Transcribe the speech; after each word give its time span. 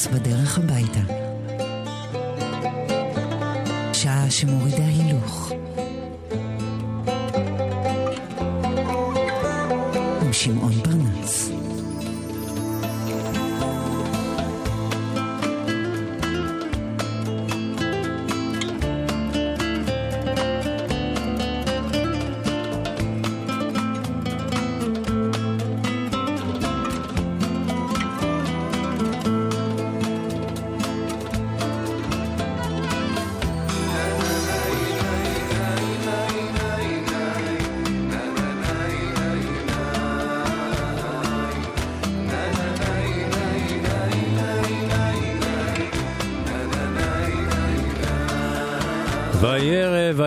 פרנס 0.00 0.06
בדרך 0.06 0.39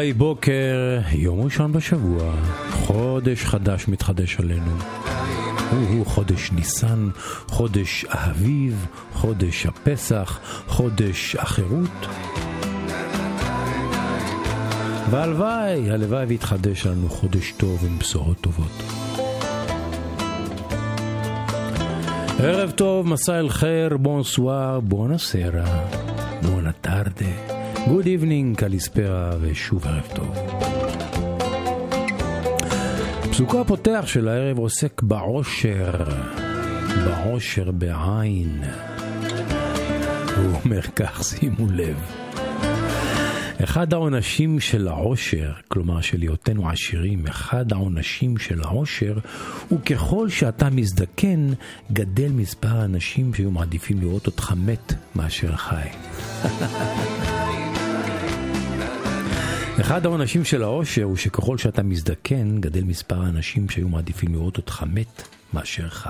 ויהי 0.04 0.14
בוקר, 0.14 1.00
יום 1.12 1.42
ראשון 1.42 1.74
בשבוע, 1.74 2.34
חודש 2.72 3.46
חדש 3.46 3.88
מתחדש 3.88 4.40
עלינו. 4.40 4.72
הוא 5.72 6.06
חודש 6.06 6.52
ניסן, 6.52 7.10
חודש 7.48 8.06
האביב, 8.10 8.86
חודש 9.14 9.66
הפסח, 9.66 10.40
חודש 10.68 11.36
החירות. 11.36 12.08
והלוואי, 15.10 15.92
הלוואי 15.92 16.26
ויתחדש 16.26 16.86
לנו 16.86 17.10
חודש 17.10 17.54
טוב 17.58 17.86
עם 17.86 18.00
בשורות 18.00 18.38
טובות. 18.42 18.84
ערב 22.40 22.72
טוב, 22.72 23.08
מסע 23.08 23.40
אל 23.40 23.50
חיר, 23.50 23.98
בונסואר, 23.98 24.80
בונוסרה, 24.80 25.86
buena 26.42 26.72
tarde. 26.72 27.53
good 27.88 28.06
evening, 28.06 28.58
καλησπέρα, 28.58 29.32
ושוב 29.42 29.88
ערב 29.88 30.08
טוב. 30.16 30.38
פסוקו 33.32 33.62
הפותח 33.62 34.04
של 34.06 34.28
הערב 34.28 34.58
עוסק 34.58 35.02
בעושר, 35.02 35.92
בעושר 37.06 37.72
בעין. 37.72 38.62
הוא 40.38 40.60
אומר 40.64 40.82
כך, 40.82 41.24
שימו 41.24 41.68
לב. 41.72 41.98
אחד 43.64 43.94
העונשים 43.94 44.60
של 44.60 44.88
העושר, 44.88 45.52
כלומר 45.68 46.02
של 46.02 46.22
היותנו 46.22 46.70
עשירים, 46.70 47.28
אחד 47.28 47.74
העונשים 47.74 48.38
של 48.38 48.62
העושר 48.64 49.18
הוא 49.70 49.80
ככל 49.82 50.30
שאתה 50.30 50.70
מזדקן, 50.70 51.50
גדל 51.92 52.32
מספר 52.32 52.76
האנשים 52.78 53.34
שהיו 53.34 53.52
מעדיפים 53.52 54.02
לראות 54.02 54.26
אותך 54.28 54.54
מת 54.66 54.94
מאשר 55.16 55.56
חי. 55.56 55.88
אחד 59.82 60.06
העונשים 60.06 60.44
של 60.46 60.64
העושר 60.64 61.04
הוא 61.04 61.18
שככל 61.18 61.58
שאתה 61.58 61.84
מזדקן, 61.84 62.62
גדל 62.62 62.84
מספר 62.84 63.22
האנשים 63.22 63.70
שהיו 63.70 63.90
מעדיפים 63.90 64.34
לראות 64.34 64.58
אותך 64.58 64.84
מת 64.94 65.24
מאשר 65.54 65.90
חי. 65.90 66.10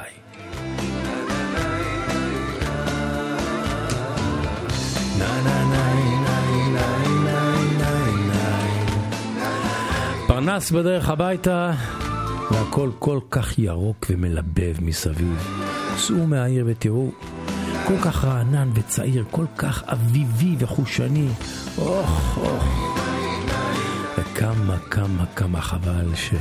פרנס 10.28 10.72
בדרך 10.72 11.09
הביתה, 11.09 11.72
והכל 12.51 12.91
כל 13.00 13.19
כך 13.31 13.59
ירוק 13.59 14.06
ומלבב 14.09 14.75
מסביב. 14.81 15.47
צאו 15.97 16.28
מהעיר 16.28 16.66
ותראו, 16.68 17.12
כל 17.88 17.97
כך 18.06 18.25
רענן 18.25 18.69
וצעיר, 18.74 19.25
כל 19.31 19.45
כך 19.57 19.84
אביבי 19.84 20.56
וחושני. 20.59 21.28
אוח, 21.78 22.38
אוח. 22.38 22.93
וכמה, 24.18 24.78
כמה, 24.91 25.25
כמה 25.35 25.62
חבל 25.62 26.16
ש... 26.16 26.34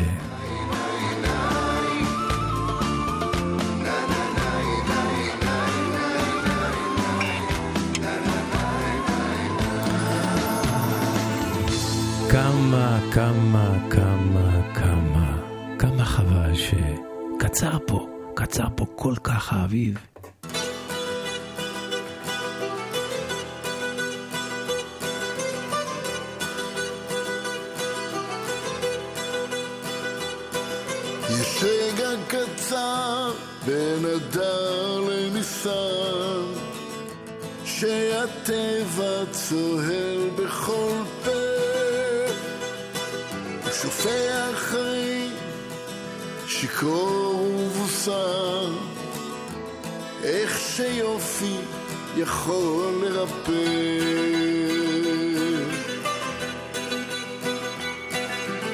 כמה, 12.31 12.99
כמה, 13.13 13.79
כמה, 13.91 14.73
כמה, 14.75 15.37
כמה 15.79 16.05
חבל 16.05 16.53
שקצר 16.55 17.79
פה, 17.87 18.07
קצר 18.35 18.67
פה 18.77 18.87
כל 18.97 19.15
כך 19.25 19.53
האביב. 19.53 20.12
בין 33.67 34.07
אדר 34.17 35.01
לניסן, 35.01 36.43
שהטבע 37.65 39.25
צוהל 39.31 40.31
בכל 40.37 40.97
פה, 41.25 41.31
ושופע 43.65 44.53
חיים, 44.55 45.33
שיכור 46.47 47.41
ובוסר, 47.41 48.71
איך 50.23 50.59
שיופי 50.59 51.57
יכול 52.17 52.93
לרפא. 53.03 53.53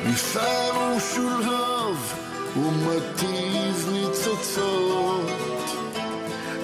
ניסר 0.07 0.95
ושולהב 0.97 2.28
ומטיב 2.59 3.89
ניצוצות, 3.93 5.31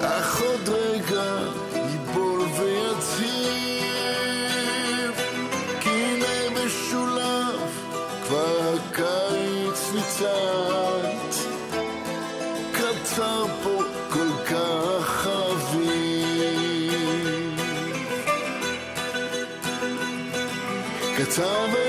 אך 0.01 0.41
עוד 0.41 0.69
רגע 0.69 1.37
ייבול 1.75 2.41
כי 5.79 5.89
הנה 5.89 6.49
משולב 6.65 7.69
כבר 8.27 8.75
הקיץ 8.75 9.91
ניצת, 9.93 11.35
קצר 12.71 13.45
פה 13.63 13.83
כל 14.09 14.29
כך. 14.49 15.25
קצר 21.17 21.65
וחטוף 21.71 21.84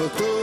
But. 0.00 0.39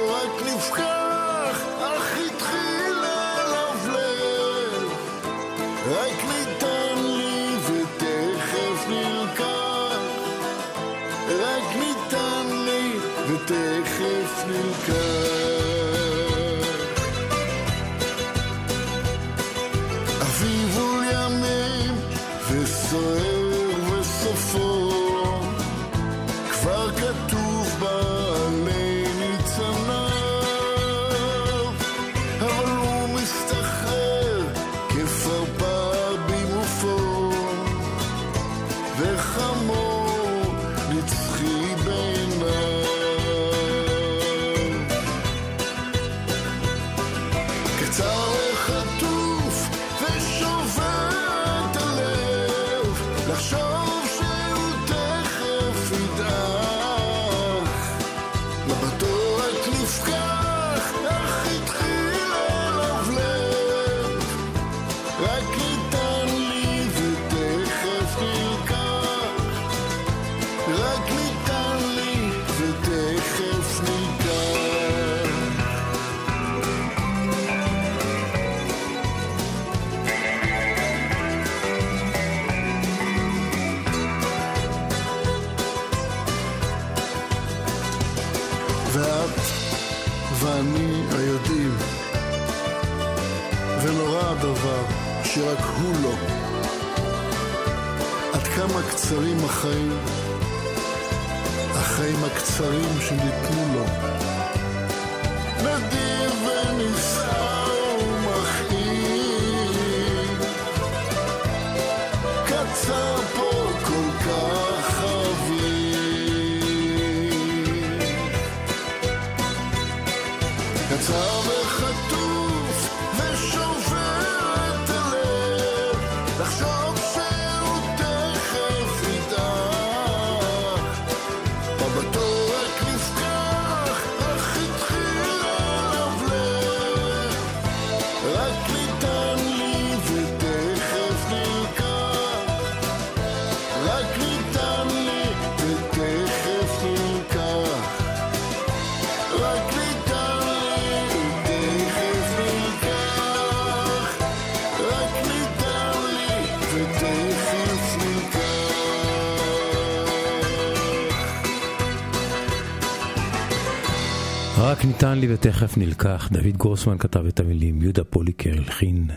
ניתן 164.98 165.20
לי 165.20 165.34
ותכף 165.34 165.78
נלקח. 165.78 166.30
דוד 166.32 166.58
גרוסמן 166.58 166.98
כתב 166.98 167.26
את 167.26 167.40
המילים, 167.40 167.82
יהודה 167.82 168.04
פוליקר 168.04 168.50
הלחין 168.58 169.10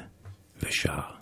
ושר. 0.62 1.19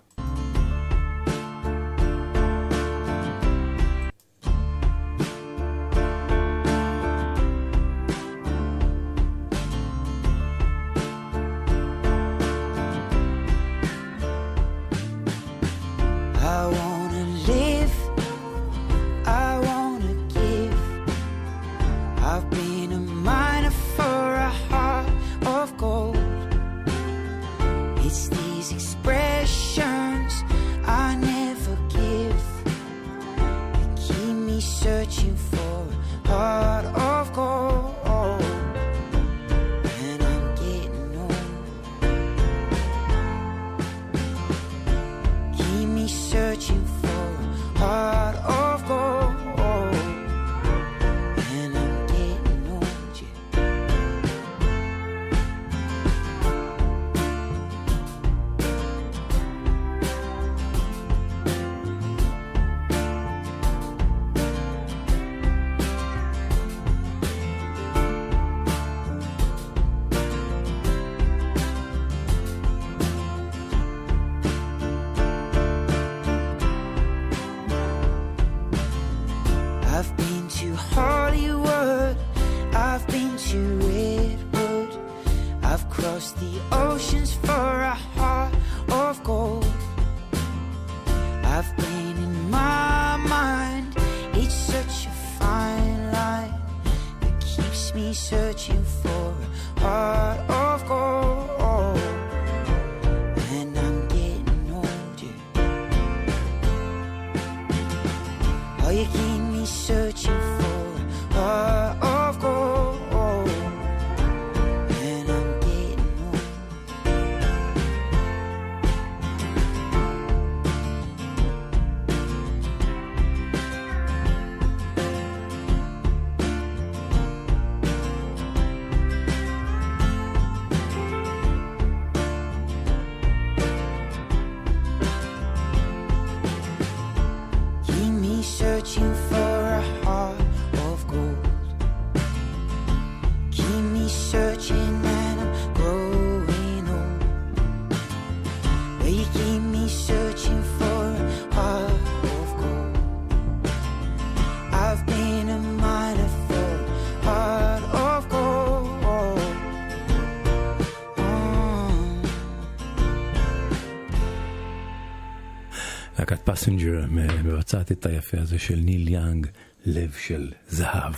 פסנג'ר 166.59 167.05
מבצעת 167.43 167.91
את 167.91 168.05
היפה 168.05 168.37
הזה 168.41 168.59
של 168.59 168.75
ניל 168.75 169.07
יאנג, 169.07 169.47
לב 169.85 170.11
של 170.25 170.51
זהב. 170.69 171.13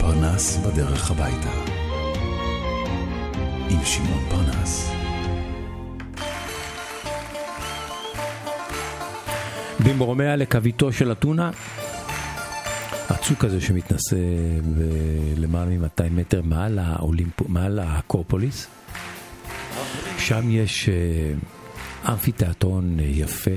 פרנס 0.00 0.56
בדרך 0.56 1.10
הביתה. 1.10 1.50
עם 3.70 3.84
שמעון 3.84 4.24
פרנס. 4.30 4.90
במרומי 9.86 10.36
הליקביטוס 10.36 10.92
של 10.92 11.12
אתונה, 11.12 11.50
הצוק 13.08 13.44
הזה 13.44 13.60
שמתנשא 13.60 14.16
בלמעלה 14.74 15.78
מ-200 15.78 16.10
מטר 16.10 16.42
מעל, 16.42 16.78
האולימפ... 16.78 17.48
מעל 17.48 17.78
האקרופוליס. 17.78 18.73
שם 20.24 20.50
יש 20.50 20.88
אה, 20.88 22.12
אמפיתיאטרון 22.12 23.00
אה, 23.00 23.04
יפה, 23.04 23.50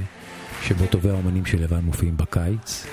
שבו 0.63 0.85
טובי 0.85 1.09
האומנים 1.09 1.45
של 1.45 1.63
יוון 1.63 1.79
מופיעים 1.79 2.17
בקיץ. 2.17 2.85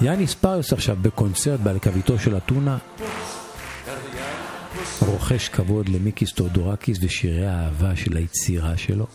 יאניס 0.00 0.34
פאריוס 0.34 0.72
עכשיו 0.72 0.96
בקונצרט 1.02 1.60
בהליקביטוס 1.60 2.18
של 2.18 2.36
אתונה, 2.36 2.78
רוחש 5.00 5.48
כבוד 5.48 5.88
למיקיס 5.88 6.32
תיאודורקיס 6.32 6.98
ושירי 7.02 7.46
האהבה 7.46 7.96
של 7.96 8.16
היצירה 8.16 8.76
שלו. 8.76 9.06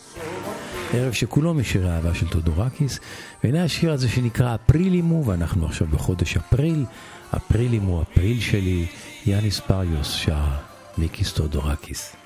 ערב 0.92 1.12
שכולו 1.12 1.54
משירי 1.54 1.90
אהבה 1.90 2.14
של 2.14 2.28
תיאודורקיס, 2.28 3.00
והנה 3.44 3.64
השיר 3.64 3.92
הזה 3.92 4.08
שנקרא 4.08 4.54
Απρίλη 4.54 4.97
μου, 4.97 5.26
ואנחנו 5.26 5.66
עכשיו 5.66 5.86
בחודש 5.86 6.36
אפריל, 6.36 6.84
Απρίλη 7.36 7.76
μου, 7.76 8.02
אפריל 8.02 8.40
שלי, 8.40 8.86
יאניס 9.26 9.60
פריוס 9.60 10.12
שר 10.12 10.44
מיקיס 10.98 11.32
טודורקיס. 11.32 12.16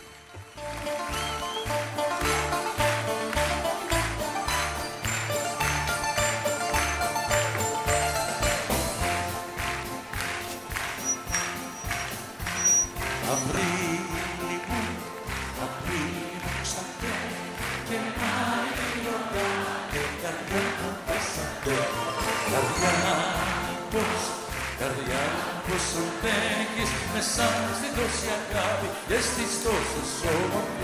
μέσα 27.24 27.48
στην 27.78 27.92
τόση 27.96 28.28
αγάπη 28.38 28.88
και 29.08 29.18
στις 29.28 29.52
τόσες 29.64 30.10
όμορφες 30.34 30.81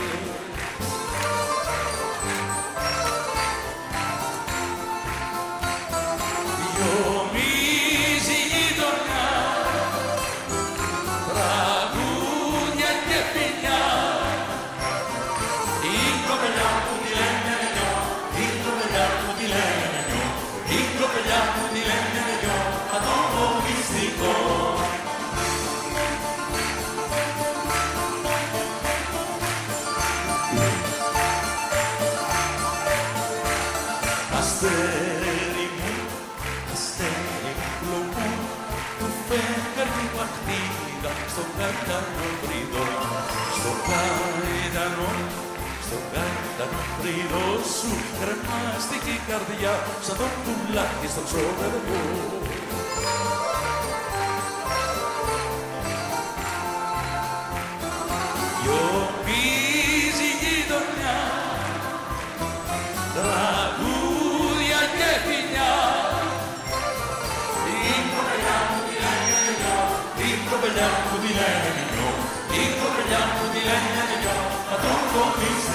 κατακομβρίδο, 41.61 42.87
στο 43.57 43.73
καηδανό, 43.89 45.11
στο 45.87 45.99
κατακομβρίδο 46.13 47.45
σου 47.77 47.93
κρεμάστηκε 48.19 49.11
η 49.19 49.23
καρδιά 49.29 49.75
σαν 50.07 50.17
το 50.21 50.27
πουλάκι 50.43 51.07
στο 51.13 51.23
μου. 51.87 52.38
Kockajan 70.79 71.03
pudilen 71.11 71.63
jo, 71.99 72.09
i 72.55 72.81
kockajan 72.81 73.29
pudilen 73.39 73.85
jo, 74.25 74.35
patron 74.71 75.03
ko 75.13 75.68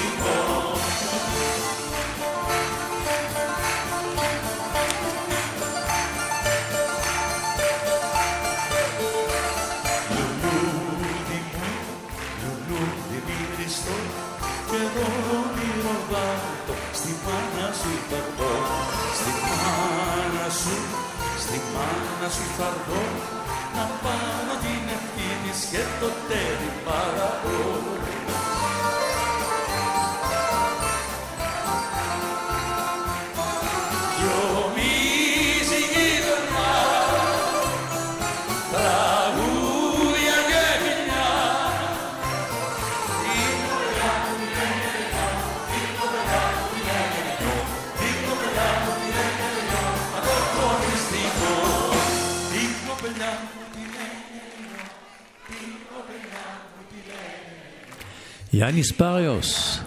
יאניס 58.74 58.92
פריוס, 58.92 59.80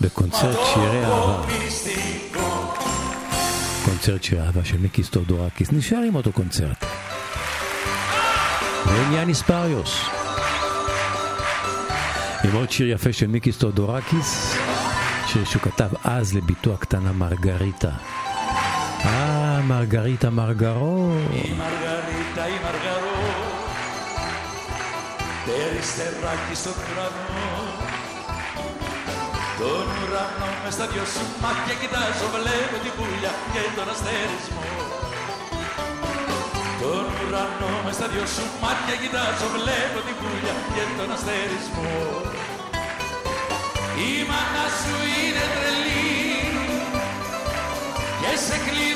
בקונצרט 0.00 0.58
שירי 0.74 1.04
אהבה. 1.04 1.46
קונצרט 3.84 4.22
שירי 4.22 4.40
אהבה 4.40 4.64
של 4.64 4.78
מיקיס 4.78 5.02
תאודורקיס, 5.02 5.72
נשאר 5.72 5.98
עם 5.98 6.14
אותו 6.14 6.32
קונצרט. 6.32 6.84
ועם 8.86 9.12
יאניס 9.12 9.42
פריוס. 9.42 10.00
עם 12.44 12.52
עוד 12.52 12.70
שיר 12.70 12.90
יפה 12.90 13.12
של 13.12 13.26
מיקיס 13.26 13.52
תאודורקיס, 13.52 14.56
שיר 15.26 15.44
שהוא 15.44 15.62
כתב 15.62 15.90
אז 16.04 16.34
לבתו 16.34 16.74
הקטנה 16.74 17.12
מרגריטה. 17.12 17.90
אה, 19.04 19.60
מרגריטה 19.62 20.30
מרגרו. 20.30 21.12
מרגריטה 21.58 21.89
περιστεράκι 25.80 26.54
στον 26.62 26.76
ουρανό 26.86 27.48
Τον 29.60 29.86
ουρανό 30.00 30.50
μες 30.62 30.74
στα 30.76 30.86
δυο 30.92 31.04
σου 31.14 31.24
μάτια 31.42 31.74
κοιτάζω 31.80 32.26
βλέπω 32.36 32.76
την 32.84 32.92
πουλιά 32.96 33.32
και 33.52 33.62
τον 33.76 33.88
αστερισμό. 33.94 34.68
Τον 36.82 37.06
ουρανό 37.20 37.72
μες 37.84 37.94
στα 37.98 38.06
δυο 38.12 38.26
σου 38.34 38.44
μάτια 38.62 38.96
κοιτάζω 39.02 39.46
βλέπω 39.56 39.98
την 40.06 40.16
πουλιά 40.20 40.54
και 40.74 40.82
τον 40.98 41.08
αστερισμό. 41.16 41.94
Η 44.08 44.10
μάνα 44.28 44.66
σου 44.80 44.96
είναι 45.16 45.44
τρελή 45.54 46.08
και 48.20 48.32
σε 48.46 48.56
κλειδώνει 48.64 48.89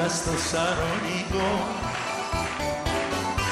Καρδούλα 0.00 0.16
στο 0.20 0.34
Σαρονικό 0.50 1.50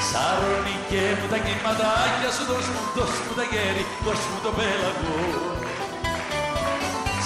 Σαρονικέ 0.09 1.05
μου 1.19 1.27
τα 1.31 1.37
κυματάκια 1.45 2.29
σου 2.35 2.43
δώσ' 2.49 2.69
μου, 2.73 2.81
δώσ' 2.95 3.19
μου 3.25 3.33
τα 3.39 3.45
γέρι, 3.51 3.83
δώσ' 4.05 4.25
μου 4.29 4.39
το 4.45 4.51
πέλαγο. 4.57 5.17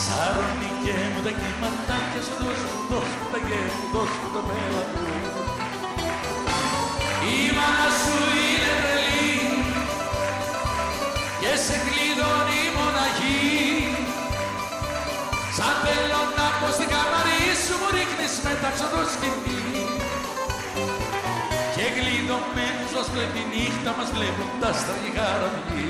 Σαρονικέ 0.06 0.98
μου 1.12 1.22
τα 1.26 1.32
κυματάκια 1.40 2.22
σου 2.28 2.36
δώσ' 2.42 2.64
μου, 2.70 2.80
δώσ' 2.92 3.16
μου 3.20 3.28
τα 3.34 3.40
γέρι, 3.48 3.74
δώσ' 3.94 4.18
μου 4.22 4.30
το 4.36 4.42
πέλαγο. 4.48 5.06
Η 7.34 7.40
μάνα 7.58 7.90
σου 8.02 8.18
είναι 8.44 8.74
τρελή 8.84 9.36
και 11.42 11.52
σε 11.66 11.76
κλειδώνει 11.86 12.62
μοναχή 12.76 13.73
Σαν 15.66 15.78
θέλω 15.86 16.22
να 16.38 16.48
πω 16.60 16.68
στην 16.78 16.90
καμαρή 16.94 17.42
σου 17.64 17.76
μου 17.80 17.90
ρίχνεις 17.96 18.34
μεταξύ 18.48 18.86
το 18.94 19.02
σκηνή 19.14 19.62
και 21.76 21.86
γλιτωμένους 21.96 22.92
ως 23.00 23.08
βλέπει 23.14 23.42
νύχτα 23.52 23.92
μας 23.98 24.10
βλέποντας 24.16 24.78
τα 24.86 24.94
γιγαραπή. 25.02 25.86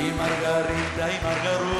Η 0.00 0.12
Μαργαρίτα, 0.18 1.04
η 1.16 1.18
Μαργαρού 1.24 1.71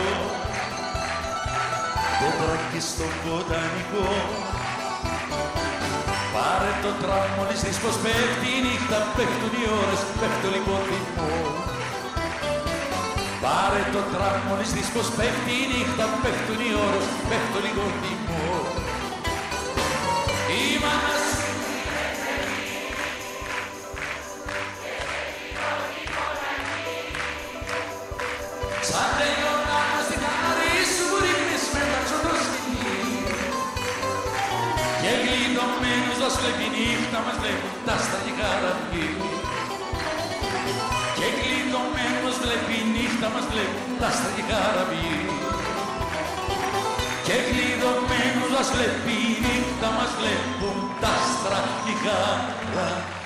Πάρε 6.34 6.72
το 6.84 6.90
τραμ 7.02 7.30
όλης 7.42 7.60
της 7.64 7.76
πως 7.82 7.96
πέφτει 8.04 8.48
η 8.56 8.60
νύχτα 8.64 8.98
Πέφτουν 9.16 9.54
οι 9.60 9.64
ώρες, 9.80 10.00
πέφτω 10.20 10.48
λοιπόν 10.54 10.84
Πάρε 13.44 13.82
το 13.94 14.02
τραμ 14.12 14.40
όλης 14.52 14.70
της 14.76 14.86
πως 14.94 15.08
πέφτει 15.16 15.52
η 15.62 15.64
νύχτα 15.70 16.04
Πέφτουν 16.22 16.60
οι 16.66 16.70
ώρες, 16.86 17.06
πέφτω 17.28 17.58
λοιπόν 17.66 17.92
μας 36.32 36.44
βλέπει 36.44 36.66
νύχτα, 36.76 37.18
μας 37.26 37.36
βλέπει 37.40 37.68
τα 37.86 37.96
στατικά. 38.04 38.50
Και 41.18 41.28
κλειδωμένος 41.38 42.36
βλέπει 42.42 42.76
νύχτα, 42.94 43.26
μας 43.34 43.46
βλέπει 43.50 43.78
τα 44.00 44.10
στατικά 44.18 44.60
ραφή. 44.76 45.08
Και 47.26 47.36
κλειδωμένος 47.48 48.50
μας 48.54 48.68
βλέπει 48.74 49.16
νύχτα, 49.44 49.88
μας 49.96 50.10
βλέπουν 50.18 50.76
τα 51.02 51.14
στρατηγά 51.32 52.20
ραφή. 52.74 53.21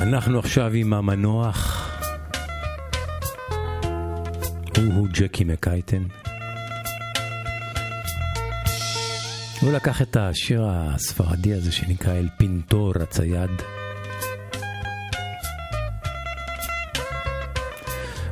אנחנו 0.00 0.38
עכשיו 0.38 0.72
עם 0.72 0.92
המנוח. 0.92 1.90
הוא 4.76 5.08
ג'קי 5.12 5.44
מקייטן. 5.44 6.02
הוא 9.60 9.72
לקח 9.72 10.02
את 10.02 10.16
השיר 10.16 10.66
הספרדי 10.68 11.54
הזה 11.54 11.72
שנקרא 11.72 12.12
אל 12.12 12.28
פינטור 12.36 12.92
הצייד. 13.00 13.50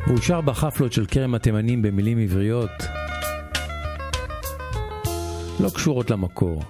והוא 0.07 0.20
שר 0.20 0.40
בחפלות 0.40 0.92
של 0.92 1.07
כרם 1.07 1.35
התימנים 1.35 1.83
במילים 1.83 2.18
עבריות 2.18 2.70
לא 5.61 5.70
קשורות 5.74 6.11
למקור. 6.11 6.62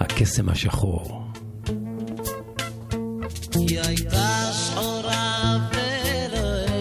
הקסם 0.00 0.48
השחור. 0.48 1.23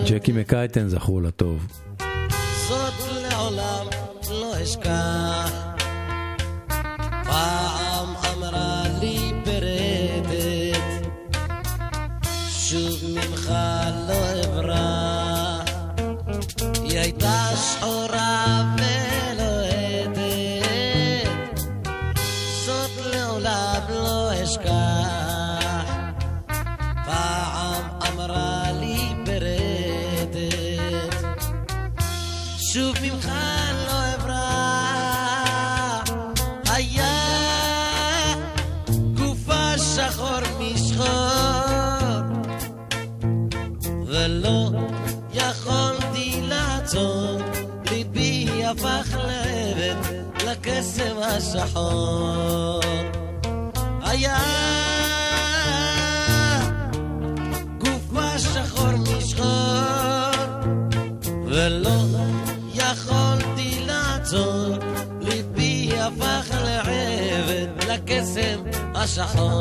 ג'קי 0.05 0.31
מקייטן 0.31 0.87
זכור 0.87 1.21
לטוב. 1.21 1.67
זאת 2.67 2.93
לעולם 3.31 3.85
לא 4.31 4.63
אשכח. 4.63 5.62
השחור. 51.55 52.81
היה 54.01 54.37
גופה 57.77 58.39
שחור 58.39 58.91
משחור, 59.17 59.45
ולא 61.45 61.99
יכולתי 62.73 63.85
לעצור, 63.85 64.77
ליבי 65.21 65.91
הפך 65.99 66.55
לעבד 66.63 67.67
לקסם 67.89 68.59
השחור. 68.95 69.52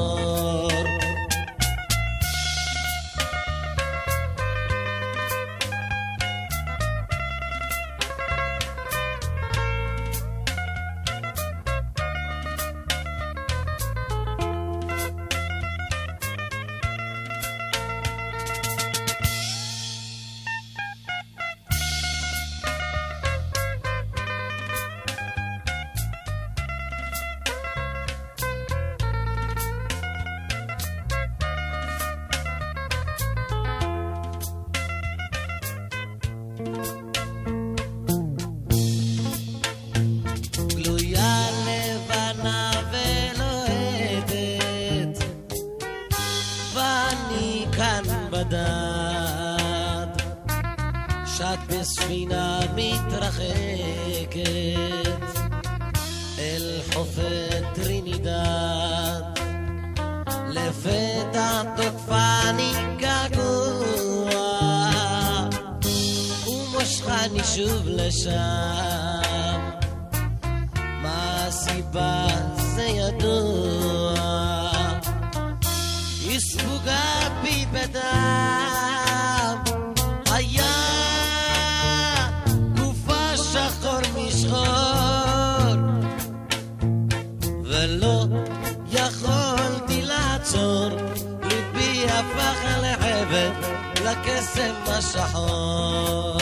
השחור. 94.89 96.39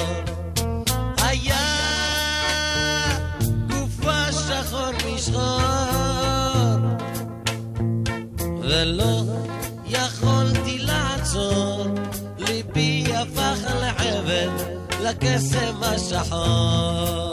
היה 1.18 1.66
גופה 3.70 4.32
שחור 4.32 5.14
משחור, 5.14 5.50
ולא 8.62 9.22
יכולתי 9.86 10.78
לעצור, 10.78 11.86
ליבי 12.38 13.04
הפך 13.14 13.58
לעבד, 13.80 14.50
לקסם 15.02 15.82
השחור. 15.82 17.30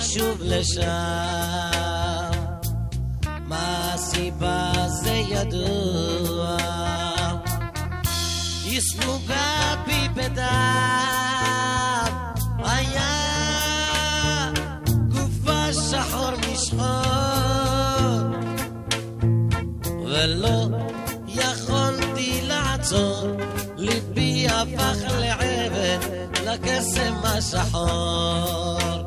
שוב 0.00 0.38
לשם. 0.40 0.90
מה 3.46 3.92
הסיבה 3.94 4.72
זה 4.88 5.12
ידוע. 5.12 6.56
היא 8.64 8.80
ספוגה 8.80 9.74
בי 9.86 10.08
בדם, 10.14 10.44
היה 12.58 13.12
גופה 15.08 15.72
שחור 15.72 16.30
משחור, 16.52 16.84
ולא 20.04 20.68
יכולתי 21.26 22.40
לעצור, 22.42 23.26
ליבי 23.76 24.46
הפך 24.48 24.98
לעבד, 25.20 25.98
לקסם 26.46 27.14
השחור. 27.24 29.03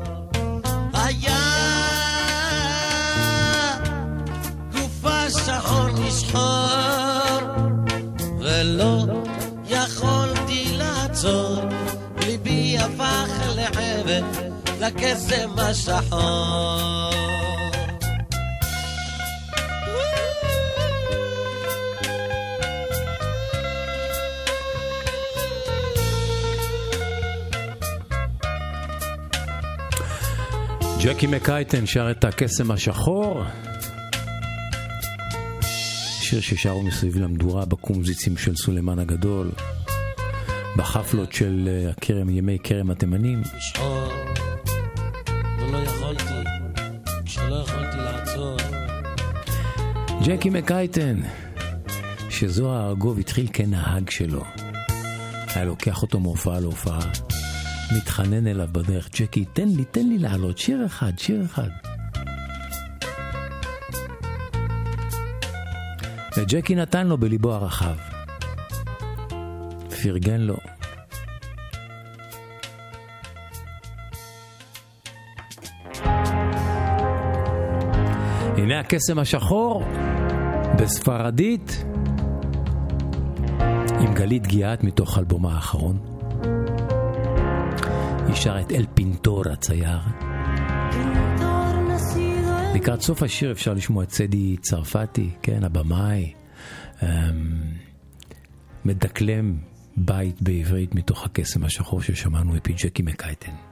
לקסם 14.80 15.50
השחור. 15.58 17.08
ג'קי 31.02 31.26
מקייטן 31.26 31.86
שר 31.86 32.10
את 32.10 32.24
הקסם 32.24 32.70
השחור. 32.70 33.42
שיר 36.20 36.40
ששרו 36.40 36.82
מסביב 36.82 37.16
למדורה 37.16 37.64
בקומזיצים 37.64 38.36
של 38.36 38.56
סולימן 38.56 38.98
הגדול, 38.98 39.50
בחפלות 40.78 41.32
של 41.32 41.68
אה, 41.68 41.90
הכרם, 41.90 42.30
ימי 42.30 42.58
כרם 42.62 42.90
התימנים. 42.90 43.42
לעצור. 47.96 48.56
ג'קי 50.24 50.50
מקייטן, 50.50 51.20
שזוהר 52.30 52.88
ארגוב 52.88 53.18
התחיל 53.18 53.48
כנהג 53.52 54.10
שלו. 54.10 54.44
היה 55.54 55.64
לוקח 55.64 56.02
אותו 56.02 56.20
מהופעה 56.20 56.60
להופעה, 56.60 57.00
מתחנן 57.96 58.46
אליו 58.46 58.68
בדרך, 58.72 59.08
ג'קי, 59.20 59.44
תן 59.44 59.68
לי, 59.68 59.84
תן 59.84 60.06
לי 60.06 60.18
לעלות, 60.18 60.58
שיר 60.58 60.86
אחד, 60.86 61.18
שיר 61.18 61.44
אחד. 61.44 61.68
וג'קי 66.36 66.74
נתן 66.74 67.06
לו 67.06 67.18
בליבו 67.18 67.52
הרחב. 67.52 68.07
פרגן 70.02 70.40
לו. 70.40 70.56
הנה 78.56 78.80
הקסם 78.80 79.18
השחור 79.18 79.84
בספרדית 80.78 81.84
עם 84.00 84.14
גלית 84.14 84.46
גיאת 84.46 84.84
מתוך 84.84 85.18
אלבומה 85.18 85.54
האחרון. 85.54 85.98
היא 88.26 88.34
שרה 88.34 88.60
את 88.60 88.72
אל 88.72 88.86
פינטור 88.94 89.42
הצייר. 89.52 89.98
לקראת 92.74 93.00
סוף 93.00 93.22
השיר 93.22 93.52
אפשר 93.52 93.74
לשמוע 93.74 94.04
את 94.04 94.08
צדי 94.08 94.56
צרפתי, 94.56 95.30
כן, 95.42 95.64
הבמאי, 95.64 96.32
אמ, 97.02 97.08
מדקלם 98.84 99.58
בית 100.00 100.42
בעברית 100.42 100.94
מתוך 100.94 101.24
הקסם 101.24 101.64
השחור 101.64 102.02
ששמענו 102.02 102.52
מפי 102.52 102.72
ג'קי 102.72 103.02
מקייטן. 103.02 103.67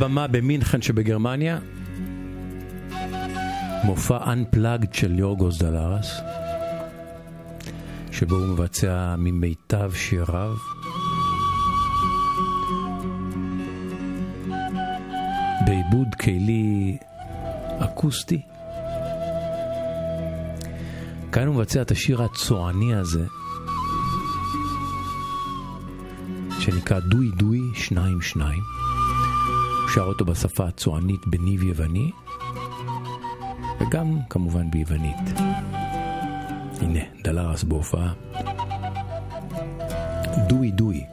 הבמה 0.00 0.26
במינכן 0.26 0.82
שבגרמניה, 0.82 1.58
מופע 3.84 4.18
Unplugged 4.18 4.92
של 4.92 5.18
יורגוס 5.18 5.58
דלרס, 5.58 6.20
שבו 8.12 8.36
הוא 8.36 8.46
מבצע 8.46 9.14
ממיטב 9.18 9.92
שיריו. 9.94 10.54
בעיבוד 15.66 16.14
כלי 16.20 16.96
אקוסטי. 17.78 18.42
כאן 21.32 21.46
הוא 21.46 21.54
מבצע 21.54 21.82
את 21.82 21.90
השיר 21.90 22.22
הצועני 22.22 22.94
הזה, 22.94 23.26
שנקרא 26.60 27.00
דוי 27.00 27.30
דוי 27.36 27.60
שניים 27.74 28.20
שניים. 28.20 28.89
שר 29.94 30.02
אותו 30.02 30.24
בשפה 30.24 30.64
הצוענית 30.64 31.26
בניב 31.26 31.62
יווני, 31.62 32.10
וגם 33.80 34.18
כמובן 34.30 34.70
ביוונית. 34.70 35.16
הנה, 36.80 37.00
דלרס 37.24 37.64
בהופעה. 37.64 38.12
דוי 40.48 40.70
דוי. 40.70 41.04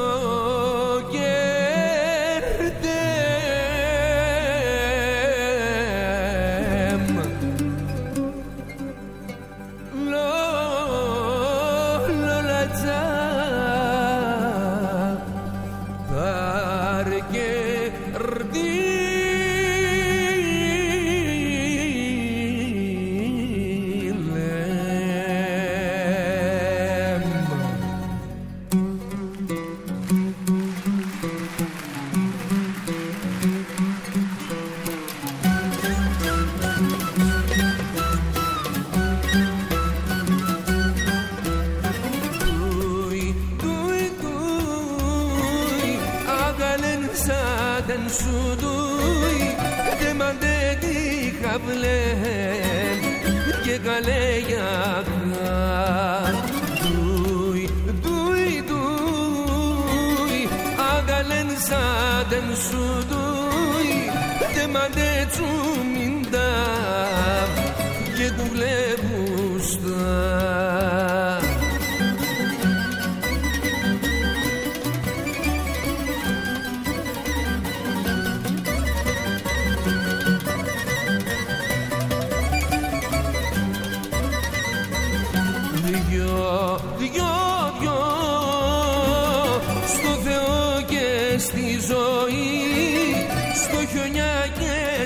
Oh. 0.00 0.37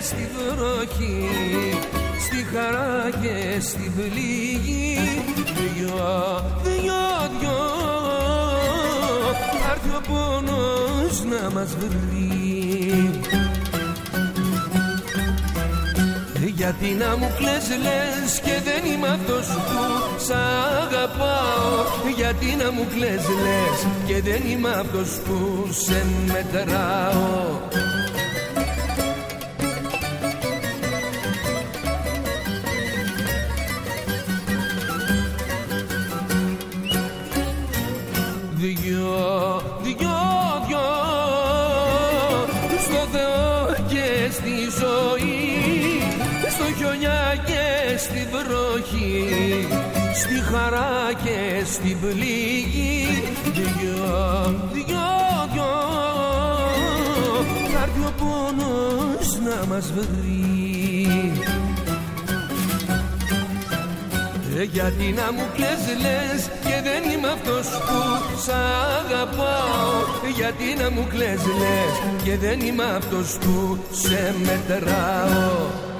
Στη 0.02 0.28
βροχή 0.34 1.28
Στη 2.24 2.46
χαρά 2.54 3.10
και 3.22 3.60
στη 3.60 3.92
πληγή. 3.96 4.98
Δυο, 5.34 6.44
δυο, 6.62 7.02
δυο 7.38 7.60
Θα 9.62 9.70
έρθει 9.72 9.88
ο 9.96 10.00
πόνος 10.12 11.24
να 11.24 11.50
μας 11.50 11.76
βρει. 11.78 13.10
Γιατί 16.54 16.86
να 16.86 17.16
μου 17.16 17.32
κλαις 17.38 17.68
λες 17.68 18.40
και 18.40 18.60
δεν 18.64 18.92
είμαι 18.92 19.08
αυτός 19.08 19.46
που 19.46 19.80
σ' 20.26 20.30
αγαπάω. 20.30 21.84
Γιατί 22.16 22.56
να 22.64 22.72
μου 22.72 22.86
κλαις 22.94 23.24
λες 23.44 23.78
και 24.06 24.22
δεν 24.22 24.50
είμαι 24.50 24.70
αυτός 24.70 25.08
που 25.24 25.68
σε 25.70 26.04
μετράω 26.26 27.91
χαρά 50.52 51.12
και 51.24 51.64
στην 51.64 52.00
πληγή. 52.00 53.22
Δυο, 53.52 53.74
δυο, 54.72 55.08
δυο. 55.52 55.72
Θα 57.72 57.82
έρθει 57.82 58.00
ο 58.00 58.12
πόνος 58.18 59.38
να 59.44 59.66
μας 59.66 59.92
βρει. 59.92 61.32
Ε, 64.58 64.62
γιατί 64.62 65.12
να 65.12 65.32
μου 65.32 65.46
κλαις 65.54 65.82
λες 66.02 66.40
και 66.64 66.76
δεν 66.82 67.12
είμαι 67.12 67.28
αυτός 67.28 67.66
που 67.66 68.00
σ' 68.44 68.48
αγαπάω. 68.48 69.92
Γιατί 70.36 70.82
να 70.82 70.90
μου 70.90 71.06
κλαις 71.08 71.42
λες 71.60 71.94
και 72.24 72.36
δεν 72.36 72.60
είμαι 72.60 72.84
αυτός 72.84 73.38
που 73.40 73.78
σε 73.90 74.34
μετράω 74.44 75.90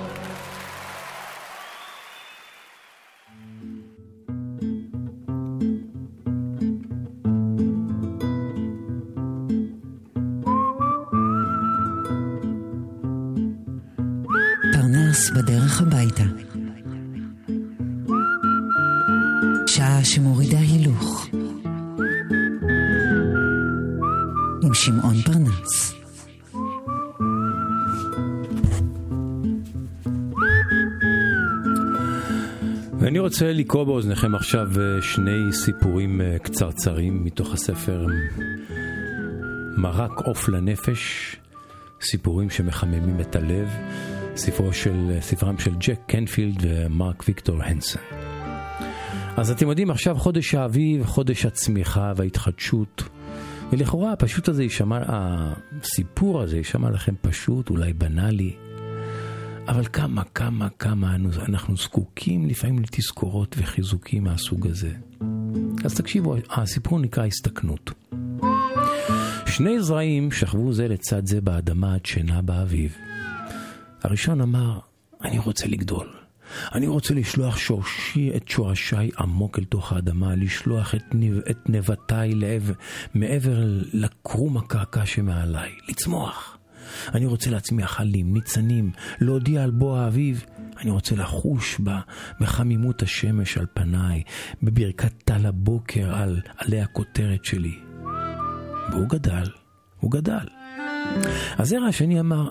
שעה 19.67 20.05
שמורידה 20.05 20.59
הילוך. 20.59 21.29
עם 24.63 24.75
שמעון 24.75 25.15
פרנס. 25.15 25.95
ואני 33.01 33.19
רוצה 33.19 33.53
לקרוא 33.53 33.85
באוזניכם 33.85 34.35
עכשיו 34.35 34.69
אה, 34.81 35.03
שני 35.03 35.53
סיפורים 35.53 36.21
אה, 36.21 36.39
קצרצרים 36.39 37.25
מתוך 37.25 37.55
הספר 37.55 38.07
מרק 39.77 40.11
עוף 40.25 40.49
לנפש, 40.49 41.37
סיפורים 42.01 42.51
שמחממים 42.51 43.21
את 43.21 43.37
הלב, 43.37 43.69
ספרו 44.37 44.73
של, 44.73 45.19
ספרם 45.21 45.59
של 45.59 45.75
ג'ק 45.79 46.01
קנפילד 46.07 46.57
ומרק 46.61 47.25
ויקטור 47.29 47.63
הנסון. 47.63 48.32
אז 49.37 49.51
אתם 49.51 49.69
יודעים, 49.69 49.91
עכשיו 49.91 50.17
חודש 50.17 50.55
האביב, 50.55 51.05
חודש 51.05 51.47
הצמיחה 51.47 52.13
וההתחדשות, 52.17 53.03
ולכאורה 53.73 54.13
הפשוט 54.13 54.49
הזה 54.49 54.63
יישמע, 54.63 54.99
הסיפור 55.07 56.43
הזה 56.43 56.57
יישמע 56.57 56.91
לכם 56.91 57.15
פשוט, 57.21 57.71
אולי 57.71 57.93
בנאלי, 57.93 58.57
אבל 59.69 59.85
כמה, 59.93 60.23
כמה, 60.25 60.69
כמה 60.79 61.17
אנחנו 61.49 61.77
זקוקים 61.77 62.49
לפעמים 62.49 62.79
לתזכורות 62.79 63.57
וחיזוקים 63.59 64.25
מהסוג 64.25 64.67
הזה. 64.67 64.93
אז 65.85 65.95
תקשיבו, 65.95 66.37
הסיפור 66.51 66.99
נקרא 66.99 67.27
הסתכנות. 67.27 67.91
שני 69.47 69.83
זרעים 69.83 70.31
שכבו 70.33 70.73
זה 70.73 70.89
לצד 70.89 71.27
זה 71.27 71.41
באדמה 71.41 71.95
עד 71.95 72.07
שינה 72.07 72.43
באביב. 72.43 72.97
הראשון 74.03 74.41
אמר, 74.41 74.79
אני 75.25 75.39
רוצה 75.39 75.67
לגדול. 75.67 76.22
אני 76.75 76.87
רוצה 76.87 77.15
לשלוח 77.15 77.57
שורשי 77.57 78.33
את 78.37 78.49
שורשיי 78.49 79.11
עמוק 79.19 79.59
אל 79.59 79.65
תוך 79.65 79.93
האדמה, 79.93 80.35
לשלוח 80.35 80.95
את, 80.95 81.03
נב, 81.15 81.39
את 81.51 81.69
נבטיי 81.69 82.35
לעבר, 82.35 82.73
מעבר 83.15 83.65
לקרום 83.93 84.57
הקרקע 84.57 85.07
שמעליי, 85.07 85.71
לצמוח. 85.89 86.59
אני 87.15 87.27
רוצה 87.27 87.51
להצמיח 87.51 88.01
עלים, 88.01 88.35
ניצנים, 88.35 88.91
להודיע 89.21 89.63
על 89.63 89.71
בוא 89.71 89.99
האביב. 89.99 90.45
אני 90.81 90.91
רוצה 90.91 91.17
לחוש 91.17 91.81
בה, 91.81 92.01
בחמימות 92.41 93.03
השמש 93.03 93.59
על 93.59 93.67
פניי, 93.75 94.23
בברכת 94.63 95.13
טל 95.25 95.47
הבוקר 95.47 96.15
על 96.15 96.41
עלי 96.57 96.81
הכותרת 96.81 97.45
שלי. 97.45 97.79
והוא 98.91 99.09
גדל, 99.09 99.51
הוא 100.01 100.11
גדל. 100.11 100.62
הזרע 101.59 101.87
השני 101.87 102.21
אמר, 102.21 102.49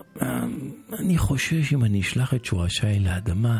אני 0.99 1.17
חושש 1.17 1.73
אם 1.73 1.83
אני 1.83 2.01
אשלח 2.01 2.33
את 2.33 2.45
שורשיי 2.45 2.99
לאדמה, 2.99 3.59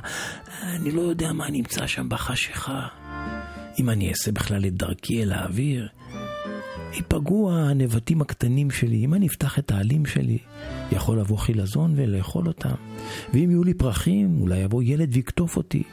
אני 0.63 0.91
לא 0.91 1.01
יודע 1.01 1.33
מה 1.33 1.49
נמצא 1.49 1.87
שם 1.87 2.09
בחשיכה. 2.09 2.87
אם 3.79 3.89
אני 3.89 4.09
אעשה 4.09 4.31
בכלל 4.31 4.65
את 4.65 4.73
דרכי 4.73 5.23
אל 5.23 5.31
האוויר, 5.31 5.87
ייפגעו 6.93 7.51
הנבטים 7.53 8.21
הקטנים 8.21 8.71
שלי. 8.71 9.05
אם 9.05 9.13
אני 9.13 9.27
אפתח 9.27 9.59
את 9.59 9.71
העלים 9.71 10.05
שלי, 10.05 10.37
יכול 10.91 11.19
לבוא 11.19 11.37
חילזון 11.37 11.93
ולאכול 11.95 12.47
אותם. 12.47 12.75
ואם 13.33 13.49
יהיו 13.49 13.63
לי 13.63 13.73
פרחים, 13.73 14.41
אולי 14.41 14.57
יבוא 14.57 14.83
ילד 14.83 15.09
ויקטוף 15.13 15.57
אותי. 15.57 15.83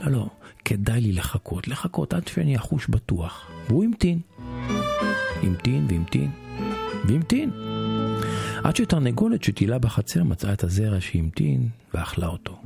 לא, 0.00 0.12
לא, 0.12 0.26
כדאי 0.64 1.00
לי 1.00 1.12
לחכות, 1.12 1.68
לחכות 1.68 2.14
עד 2.14 2.28
שאני 2.28 2.56
אחוש 2.56 2.86
בטוח. 2.88 3.50
והוא 3.68 3.84
המתין. 3.84 4.20
המתין 5.42 5.86
והמתין 5.88 6.30
והמתין. 7.04 7.65
עד 8.64 8.76
שתרנגולת 8.76 9.42
שטילה 9.42 9.78
בחצר 9.78 10.24
מצאה 10.24 10.52
את 10.52 10.64
הזרע 10.64 11.00
שהמתין 11.00 11.68
ואכלה 11.94 12.26
אותו. 12.26 12.62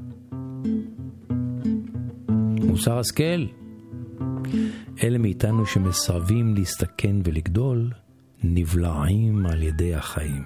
מוסר 2.64 2.98
השכל, 2.98 3.46
אלה 5.02 5.18
מאיתנו 5.18 5.66
שמסרבים 5.66 6.54
להסתכן 6.54 7.16
ולגדול, 7.24 7.90
נבלעים 8.44 9.46
על 9.46 9.62
ידי 9.62 9.94
החיים. 9.94 10.44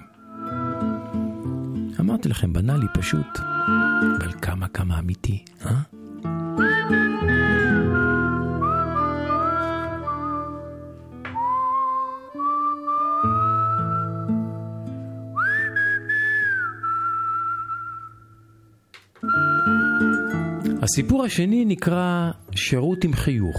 אמרתי 1.99 2.29
לכם, 2.29 2.53
בנאלי 2.53 2.87
פשוט, 2.93 3.39
אבל 4.17 4.31
כמה 4.41 4.67
כמה 4.67 4.99
אמיתי, 4.99 5.45
אה? 5.65 5.94
הסיפור 20.85 21.23
השני 21.23 21.65
נקרא 21.65 22.31
שירות 22.55 23.03
עם 23.03 23.13
חיוך. 23.13 23.57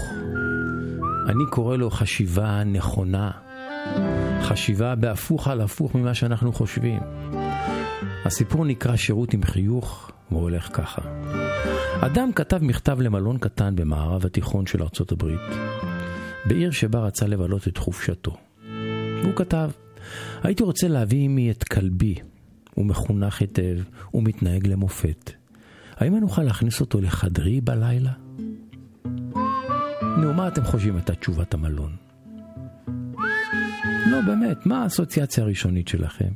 אני 1.29 1.43
קורא 1.49 1.77
לו 1.77 1.89
חשיבה 1.89 2.63
נכונה, 2.63 3.31
חשיבה 4.41 4.95
בהפוך 4.95 5.47
על 5.47 5.61
הפוך 5.61 5.95
ממה 5.95 6.13
שאנחנו 6.13 6.53
חושבים. 6.53 6.99
הסיפור 8.25 8.65
נקרא 8.65 8.95
שירות 8.95 9.33
עם 9.33 9.43
חיוך, 9.43 10.11
והוא 10.31 10.41
הולך 10.41 10.69
ככה. 10.73 11.01
אדם 12.01 12.33
כתב 12.35 12.63
מכתב 12.63 13.01
למלון 13.01 13.37
קטן 13.37 13.75
במערב 13.75 14.25
התיכון 14.25 14.65
של 14.65 14.83
ארצות 14.83 15.11
הברית, 15.11 15.41
בעיר 16.45 16.71
שבה 16.71 16.99
רצה 16.99 17.27
לבלות 17.27 17.67
את 17.67 17.77
חופשתו. 17.77 18.37
והוא 19.21 19.35
כתב, 19.35 19.69
הייתי 20.43 20.63
רוצה 20.63 20.87
להביא 20.87 21.25
עמי 21.25 21.51
את 21.51 21.63
כלבי, 21.63 22.15
הוא 22.73 22.85
מחונך 22.85 23.41
היטב, 23.41 23.77
הוא 24.11 24.23
מתנהג 24.23 24.67
למופת. 24.67 25.31
האם 25.97 26.15
אני 26.15 26.23
אוכל 26.23 26.43
להכניס 26.43 26.81
אותו 26.81 27.01
לחדרי 27.01 27.61
בלילה? 27.61 28.11
נו, 30.17 30.33
מה 30.33 30.47
אתם 30.47 30.63
חושבים 30.63 30.95
הייתה 30.95 31.15
תשובת 31.15 31.53
המלון? 31.53 31.95
לא, 34.07 34.21
באמת, 34.25 34.65
מה 34.65 34.83
האסוציאציה 34.83 35.43
הראשונית 35.43 35.87
שלכם? 35.87 36.29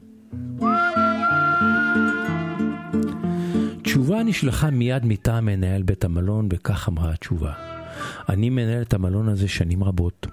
תשובה 3.81 4.23
נשלחה 4.23 4.69
מיד 4.69 5.05
מטעם 5.05 5.45
מנהל 5.45 5.83
בית 5.83 6.03
המלון, 6.03 6.47
וכך 6.51 6.89
אמרה 6.89 7.11
התשובה. 7.11 7.53
אני 8.29 8.49
מנהל 8.49 8.81
את 8.81 8.93
המלון 8.93 9.29
הזה 9.29 9.47
שנים 9.47 9.83
רבות. 9.83 10.27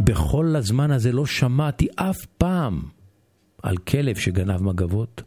בכל 0.00 0.56
הזמן 0.56 0.90
הזה 0.90 1.12
לא 1.12 1.26
שמעתי 1.26 1.88
אף 1.96 2.26
פעם 2.38 2.82
על 3.62 3.76
כלב 3.76 4.16
שגנב 4.16 4.62
מגבות, 4.62 5.22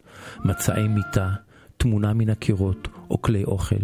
מצאי 0.45 0.87
מיטה, 0.87 1.33
תמונה 1.77 2.13
מן 2.13 2.29
הקירות 2.29 2.87
או 3.09 3.21
כלי 3.21 3.43
אוכל. 3.43 3.75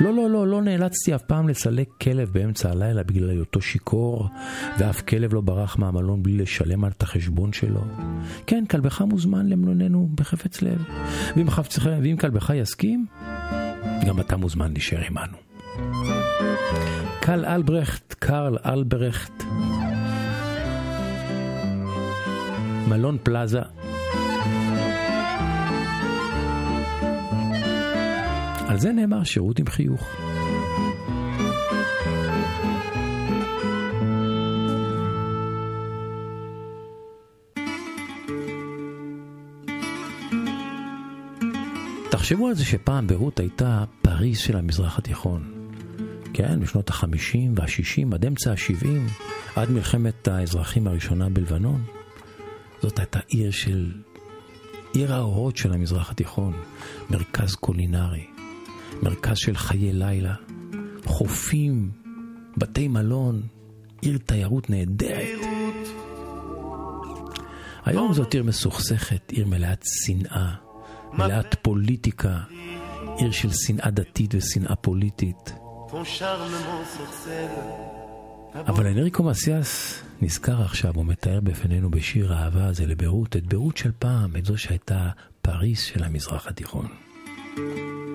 לא, 0.00 0.14
לא, 0.14 0.30
לא, 0.30 0.46
לא 0.46 0.62
נאלצתי 0.62 1.14
אף 1.14 1.22
פעם 1.22 1.48
לסלק 1.48 1.88
כלב 2.02 2.30
באמצע 2.32 2.70
הלילה 2.70 3.02
בגלל 3.02 3.30
היותו 3.30 3.60
שיכור, 3.60 4.28
ואף 4.78 5.00
כלב 5.00 5.34
לא 5.34 5.40
ברח 5.40 5.78
מהמלון 5.78 6.22
בלי 6.22 6.36
לשלם 6.36 6.84
על 6.84 6.90
את 6.96 7.02
החשבון 7.02 7.52
שלו. 7.52 7.84
כן, 8.46 8.64
כלבך 8.70 9.00
מוזמן 9.00 9.48
למלוננו 9.48 10.08
בחפץ 10.14 10.62
לב, 10.62 10.84
ואם, 11.36 11.50
חפצך, 11.50 11.88
ואם 12.02 12.16
כלבך 12.16 12.52
יסכים, 12.54 13.06
גם 14.06 14.20
אתה 14.20 14.36
מוזמן 14.36 14.72
להישאר 14.72 15.00
עמנו. 15.00 15.36
קל 17.20 17.44
אלברכט, 17.44 18.14
קרל 18.18 18.58
אלברכט, 18.66 19.42
מלון 22.88 23.16
פלאזה, 23.22 23.60
על 28.68 28.78
זה 28.78 28.92
נאמר 28.92 29.24
שירות 29.24 29.58
עם 29.58 29.66
חיוך. 29.66 30.16
תחשבו 42.10 42.48
על 42.48 42.54
זה 42.54 42.64
שפעם 42.64 43.06
ביירות 43.06 43.40
הייתה 43.40 43.84
פריז 44.02 44.38
של 44.38 44.56
המזרח 44.56 44.98
התיכון. 44.98 45.52
כן, 46.34 46.60
בשנות 46.60 46.90
החמישים 46.90 47.54
והשישים, 47.56 48.12
עד 48.12 48.26
אמצע 48.26 48.52
השבעים, 48.52 49.06
עד 49.56 49.70
מלחמת 49.70 50.28
האזרחים 50.28 50.86
הראשונה 50.86 51.28
בלבנון. 51.28 51.82
זאת 52.82 52.98
הייתה 52.98 53.18
עיר 53.28 53.50
של... 53.50 53.92
עיר 54.92 55.14
האורות 55.14 55.56
של 55.56 55.72
המזרח 55.72 56.10
התיכון, 56.10 56.52
מרכז 57.10 57.54
קולינרי. 57.54 58.37
מרכז 59.02 59.36
של 59.36 59.56
חיי 59.56 59.92
לילה, 59.92 60.34
חופים, 61.04 61.90
בתי 62.56 62.88
מלון, 62.88 63.42
עיר 64.00 64.18
תיירות 64.26 64.70
נהדרת. 64.70 65.38
היום 67.84 68.12
זאת 68.12 68.34
עיר 68.34 68.42
מסוכסכת, 68.42 69.30
עיר 69.30 69.46
מלאת 69.46 69.84
שנאה, 69.84 70.54
מלאת 71.12 71.54
פוליטיקה, 71.62 72.38
עיר 73.16 73.30
של 73.30 73.52
שנאה 73.52 73.90
דתית 73.90 74.34
ושנאה 74.34 74.76
פוליטית. 74.76 75.52
אבל 78.54 78.86
אנריקו 78.86 79.22
מסיאס 79.22 80.02
נזכר 80.20 80.62
עכשיו, 80.62 80.94
הוא 80.94 81.04
מתאר 81.04 81.40
בפנינו 81.40 81.90
בשיר 81.90 82.32
האהבה 82.32 82.66
הזה 82.66 82.86
לביירות, 82.86 83.36
את 83.36 83.46
ביירות 83.46 83.76
של 83.76 83.90
פעם, 83.98 84.36
את 84.36 84.44
זו 84.44 84.58
שהייתה 84.58 85.10
פריס 85.42 85.84
של 85.84 86.04
המזרח 86.04 86.46
התיכון. 86.46 86.86
Beyrouth, 87.56 88.07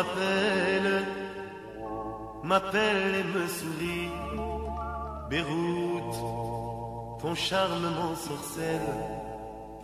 m'appelle, 0.00 1.04
m'appelle 2.42 3.14
et 3.20 3.28
me 3.34 3.46
sourit. 3.58 4.10
Beyrouth, 5.28 6.18
ton 7.20 7.34
charme 7.34 7.86
m'ensorcelle, 7.98 8.94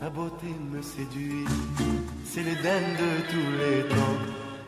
ta 0.01 0.09
beauté 0.09 0.51
me 0.73 0.81
séduit. 0.83 1.45
C'est 2.25 2.43
l'Éden 2.43 2.85
de 3.03 3.11
tous 3.31 3.51
les 3.61 3.83
temps 3.95 4.21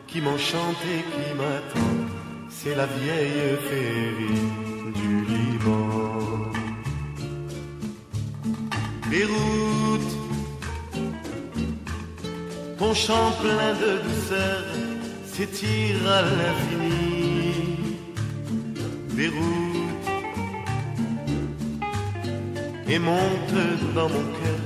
qui 0.07 0.21
m'enchante 0.21 0.81
et 0.95 1.03
qui 1.11 1.27
m'attend. 1.39 1.95
C'est 2.49 2.75
la 2.75 2.85
vieille 2.85 3.57
féerie 3.67 4.47
du 5.01 5.13
Liban. 5.31 6.51
Beyrouth, 9.09 10.11
ton 12.77 12.93
chant 12.93 13.31
plein 13.41 13.73
de 13.83 13.91
douceur 14.07 14.88
s'étire 15.39 16.05
à 16.17 16.21
l'infini. 16.37 17.95
Beyrouth, 19.15 20.07
et 22.89 22.99
monte 22.99 23.59
dans 23.95 24.09
mon 24.15 24.25
cœur 24.39 24.63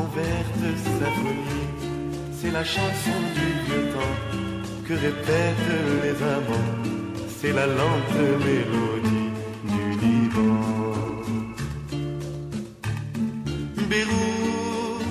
en 0.00 0.06
verte 0.18 0.66
symphonie. 0.98 1.68
C'est 2.38 2.50
la 2.50 2.64
chanson 2.64 3.18
du 3.38 3.48
vieux 3.64 3.86
temps 3.94 4.16
que 4.86 4.94
répètent 4.94 5.74
les 6.02 6.16
amants. 6.36 6.72
C'est 7.36 7.52
la 7.52 7.66
lente 7.66 8.18
mélodie 8.46 9.30
du 9.74 9.84
Liban. 10.02 10.60
Beyrouth, 13.90 15.04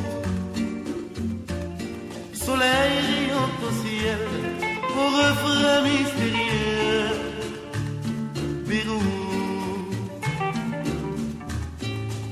soleil 2.34 3.32
au 3.66 3.72
ciel, 3.82 4.43
au 5.04 5.10
refrain 5.22 5.82
mystérieux. 5.88 7.10
Beyrouth, 8.68 9.94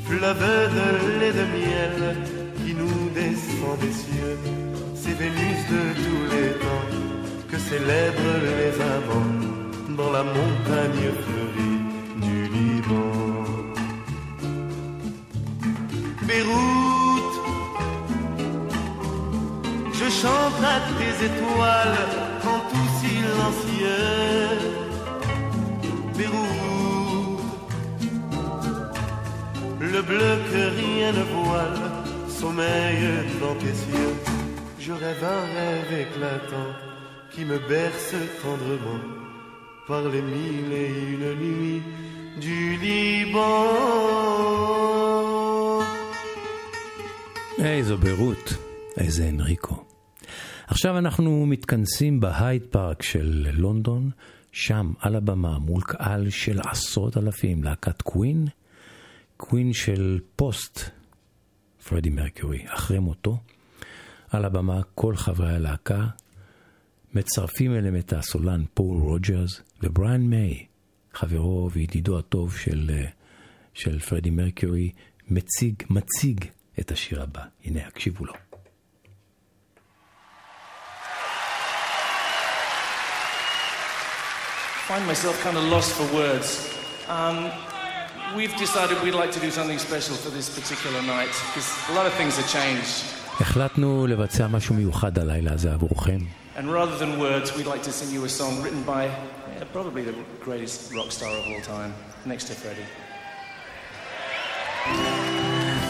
fleuve 0.07 0.45
de 0.77 0.89
lait 1.19 1.35
de 1.41 1.45
miel 1.57 1.97
qui 2.59 2.73
nous 2.81 3.01
descend 3.19 3.77
des 3.83 3.95
cieux. 4.03 4.37
C'est 4.95 5.15
Vénus 5.21 5.61
de 5.73 5.81
tous 6.03 6.23
les 6.33 6.49
temps 6.63 6.89
que 7.49 7.57
célèbrent 7.69 8.37
les 8.49 8.73
amants 8.95 9.39
dans 9.99 10.11
la 10.17 10.23
montagne 10.23 11.07
fleurie 11.23 11.81
du 12.25 12.37
Liban. 12.55 13.11
Beyrouth, 16.27 17.35
je 19.99 20.07
chante 20.21 20.61
à 20.75 20.77
tes 20.97 21.25
étoiles 21.29 22.30
en 22.52 22.58
tout 22.70 22.90
silencieux. 23.00 24.58
Beyrouth, 26.16 27.42
le 29.80 30.00
bleu 30.02 30.32
que 30.50 30.62
rien 30.80 31.12
ne 31.12 31.24
voile 31.34 31.80
sommeille 32.28 33.08
dans 33.40 33.56
tes 33.62 33.76
cieux. 33.82 34.14
Je 34.78 34.92
rêve 34.92 35.24
un 35.24 35.44
rêve 35.56 35.92
éclatant 36.06 36.72
qui 37.32 37.44
me 37.44 37.58
berce 37.58 38.14
tendrement 38.42 39.02
par 39.88 40.02
les 40.02 40.22
mille 40.22 40.72
et 40.72 40.92
une 41.14 41.30
nuits 41.42 41.82
du 42.40 42.76
Liban. 42.76 44.06
איזו 47.58 47.96
ביירות, 47.96 48.52
איזה 48.96 49.28
אנריקו. 49.28 49.89
עכשיו 50.71 50.97
אנחנו 50.97 51.45
מתכנסים 51.45 52.19
בהייד 52.19 52.63
פארק 52.69 53.01
של 53.01 53.47
לונדון, 53.53 54.09
שם 54.51 54.93
על 54.99 55.15
הבמה 55.15 55.59
מול 55.59 55.81
קהל 55.81 56.29
של 56.29 56.59
עשרות 56.71 57.17
אלפים, 57.17 57.63
להקת 57.63 58.01
קווין, 58.01 58.47
קווין 59.37 59.73
של 59.73 60.19
פוסט 60.35 60.79
פרדי 61.89 62.09
מרקיורי, 62.09 62.65
אחרי 62.67 62.99
מותו. 62.99 63.37
על 64.29 64.45
הבמה 64.45 64.81
כל 64.95 65.15
חברי 65.15 65.55
הלהקה 65.55 66.07
מצרפים 67.13 67.75
אליהם 67.75 67.95
את 67.95 68.13
הסולן 68.13 68.63
פול 68.73 68.97
רוג'רס 68.97 69.61
ובריאן 69.83 70.21
מיי, 70.21 70.65
חברו 71.13 71.69
וידידו 71.73 72.19
הטוב 72.19 72.57
של, 72.57 72.91
אה, 72.93 73.05
של 73.73 73.99
פרדי 73.99 74.29
מרקיורי, 74.29 74.91
מציג, 75.29 75.73
מציג 75.89 76.45
את 76.79 76.91
השיר 76.91 77.21
הבא. 77.21 77.43
הנה, 77.65 77.87
הקשיבו 77.87 78.25
לו. 78.25 78.33
Find 84.91 85.07
myself 85.13 85.35
kind 85.47 85.57
of 85.61 85.63
lost 85.75 85.91
for 85.97 86.07
words. 86.21 86.47
Um, 87.17 87.37
we've 88.37 88.55
decided 88.65 88.95
we'd 89.05 89.19
like 89.23 89.31
to 89.37 89.41
do 89.47 89.51
something 89.59 89.79
special 89.89 90.15
for 90.23 90.31
this 90.37 90.47
particular 90.59 91.01
night 91.15 91.33
because 91.47 91.67
a 91.91 91.93
lot 91.97 92.05
of 92.09 92.13
things 92.19 92.33
have 92.39 92.49
changed. 92.57 92.95
החלטנו 93.39 94.07
לבצע 94.07 94.47
משהו 94.47 94.75
מיוחד 94.75 95.19
הלילה 95.19 95.53
הזה 95.53 95.73
עבורכם. 95.73 96.19
And 96.57 96.65
rather 96.65 96.97
than 97.03 97.19
words, 97.19 97.55
we'd 97.55 97.71
like 97.73 97.83
to 97.83 97.91
sing 97.91 98.11
you 98.15 98.25
a 98.25 98.29
song 98.29 98.53
written 98.63 98.83
by 98.83 99.03
yeah, 99.05 99.63
probably 99.73 100.03
the 100.09 100.15
greatest 100.45 100.93
rock 100.93 101.11
star 101.11 101.31
of 101.39 101.45
all 101.51 101.61
time, 101.61 101.91
next 102.25 102.43
to 102.47 102.53
Freddie. 102.53 102.89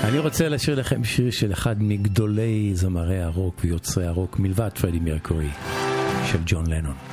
אני 0.03 0.19
רוצה 0.19 0.49
לשיר 0.49 0.79
לכם 0.79 1.03
שיר 1.03 1.31
של 1.31 1.53
אחד 1.53 1.83
מגדולי 1.83 2.71
זמרי 2.73 3.21
הרוק 3.21 3.61
ויוצרי 3.63 4.05
הרוק 4.07 4.39
מלבד 4.39 4.69
פרדי 4.81 4.99
מרקורי, 4.99 5.49
של 6.31 6.39
ג'ון 6.45 6.67
לנון. 6.67 7.11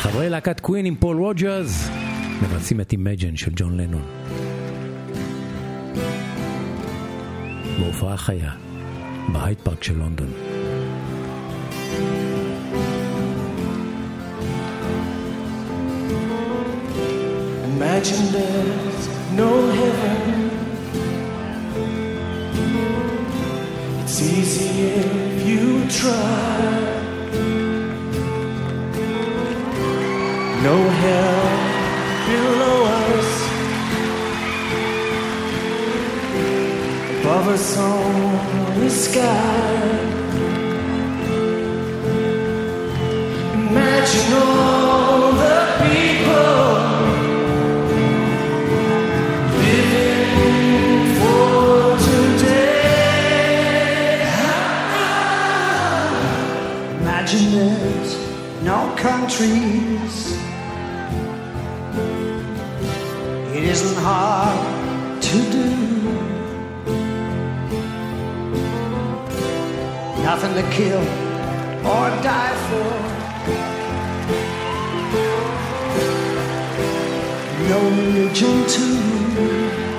חברי 0.00 0.28
להקת 0.28 0.60
קווין 0.60 0.86
עם 0.86 0.94
פול 0.94 1.16
רוג'רס 1.16 1.88
מבצעים 2.42 2.80
את 2.80 2.92
Imagine 2.92 3.36
של 3.36 3.50
ג'ון 3.56 3.80
לנון. 3.80 4.02
בהופעה 7.80 8.16
חיה, 8.16 8.50
בהייד 9.32 9.58
פארק 9.60 9.82
של 9.82 9.98
לונדון. 9.98 10.32
Imagine 17.72 18.24
there's 18.36 19.04
no 19.40 19.50
heaven. 19.80 20.50
It's 24.00 24.16
easy 24.22 24.70
if 25.00 25.46
you 25.48 25.64
try. 26.00 26.79
No 30.62 30.76
hell 30.76 31.42
below 32.28 32.84
us. 32.84 33.30
Above 37.20 37.46
us 37.48 37.78
on 37.78 38.80
the 38.80 38.90
sky. 38.90 39.70
Imagine 43.54 44.32
all 44.34 45.32
the 45.32 45.60
people 45.80 46.60
living 49.56 51.04
for 51.18 51.96
today. 52.06 53.00
Imagine 57.00 57.44
there's 57.52 58.09
no 58.70 58.94
countries. 58.96 60.14
It 63.56 63.64
isn't 63.74 63.98
hard 64.08 64.60
to 65.28 65.38
do. 65.56 65.68
Nothing 70.28 70.54
to 70.60 70.64
kill 70.78 71.04
or 71.94 72.06
die 72.28 72.56
for. 72.66 72.90
No 77.70 77.78
religion 77.98 78.54
too. 78.74 79.89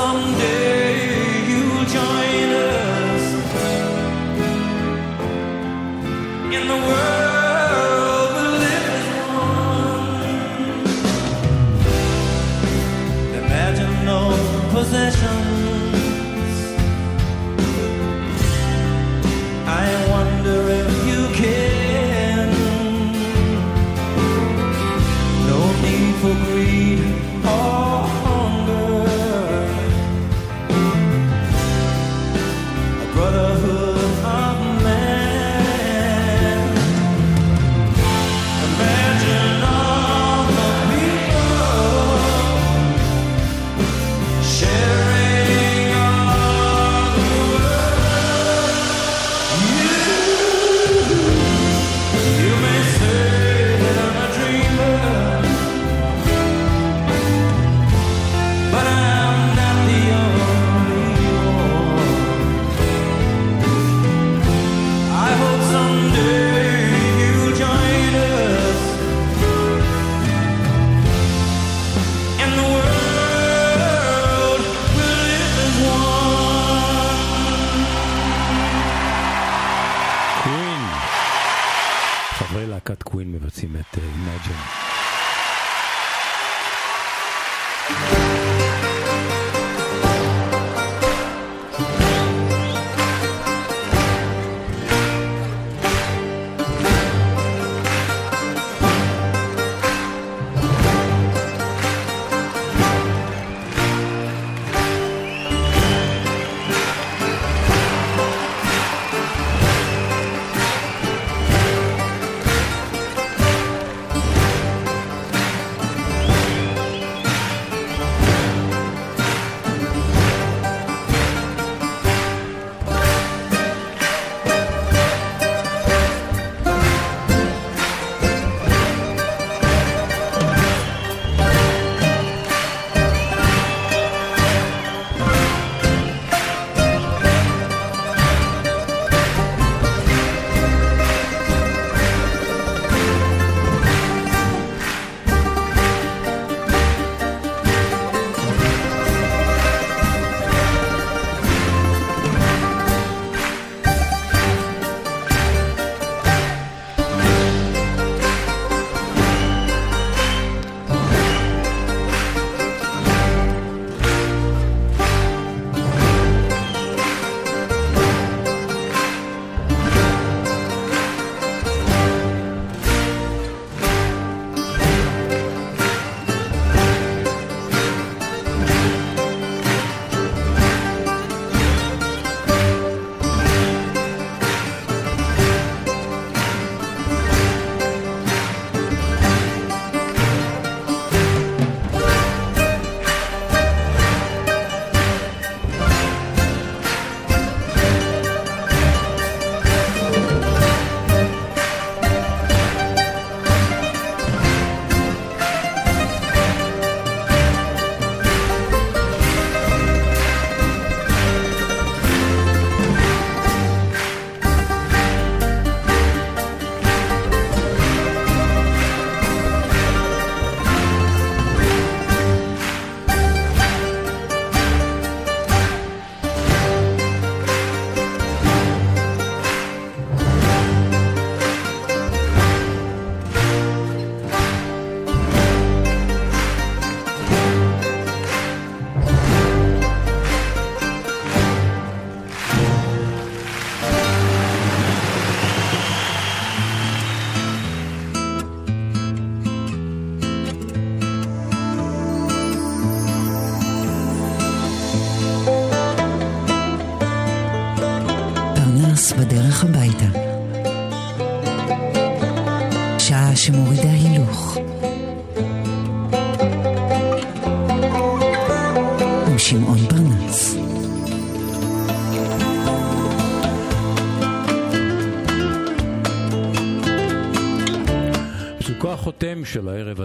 Someday 0.00 0.59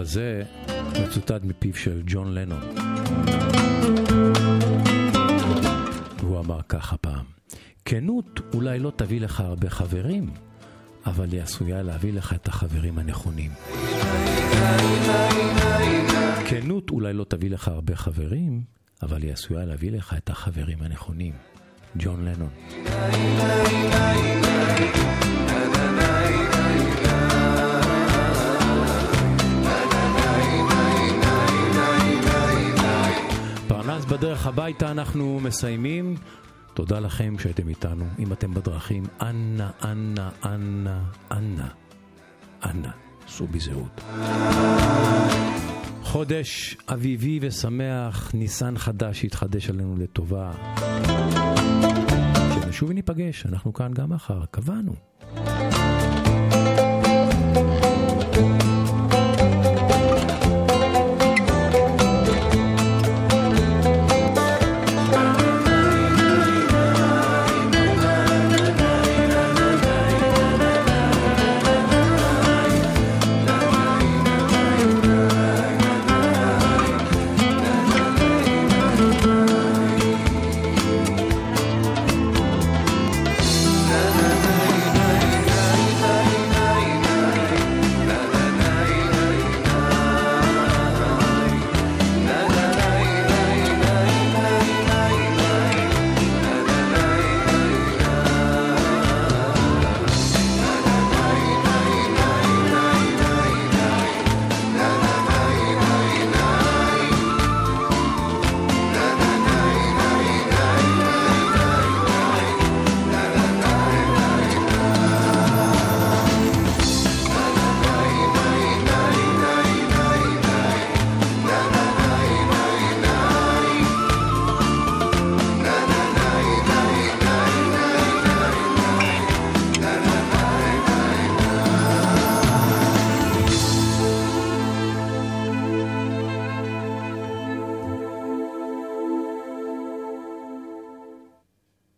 הזה 0.06 0.42
מצוטט 1.02 1.44
מפיו 1.44 1.74
של 1.74 2.02
ג'ון 2.06 2.34
לנון. 2.34 2.60
והוא 6.18 6.38
אמר 6.40 6.60
ככה 6.68 6.96
פעם, 6.96 7.24
כנות 7.84 8.40
אולי 8.54 8.78
לא 8.78 8.92
תביא 8.96 9.20
לך 9.20 9.40
הרבה 9.40 9.70
חברים, 9.70 10.30
אבל 11.06 11.32
היא 11.32 11.42
עשויה 11.42 11.82
להביא 11.82 12.12
לך 12.12 12.32
את 12.32 12.48
החברים 12.48 12.98
הנכונים. 12.98 13.50
כנות 16.48 16.90
אולי 16.90 17.12
לא 17.12 17.24
תביא 17.28 17.50
לך 17.50 17.68
הרבה 17.68 17.96
חברים, 17.96 18.62
אבל 19.02 19.22
היא 19.22 19.32
עשויה 19.32 19.64
להביא 19.64 19.92
לך 19.92 20.14
את 20.16 20.30
החברים 20.30 20.78
הנכונים. 20.82 21.32
ג'ון 21.96 22.24
לנון. 22.24 22.50
בדרך 34.18 34.46
הביתה 34.46 34.90
אנחנו 34.90 35.40
מסיימים. 35.40 36.14
תודה 36.74 37.00
לכם 37.00 37.38
שהייתם 37.38 37.68
איתנו. 37.68 38.04
אם 38.18 38.32
אתם 38.32 38.54
בדרכים, 38.54 39.04
אנא, 39.20 39.68
אנא, 39.84 40.28
אנא, 40.44 40.98
אנא, 41.30 41.66
אנא, 42.64 42.88
סעו 43.28 43.46
בזהות. 43.46 44.00
חודש 46.02 46.76
אביבי 46.88 47.38
ושמח, 47.42 48.34
ניסן 48.34 48.78
חדש 48.78 49.24
יתחדש 49.24 49.70
עלינו 49.70 49.96
לטובה. 49.96 50.52
שנשוב 52.54 52.90
וניפגש, 52.90 53.46
אנחנו 53.46 53.72
כאן 53.72 53.92
גם 53.94 54.12
מחר, 54.12 54.44
קבענו. 54.50 54.92